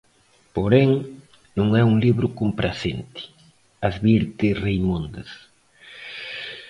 [0.55, 0.89] Porén,
[1.57, 3.21] "non é un libro compracente",
[3.89, 5.29] advirte Reimóndez.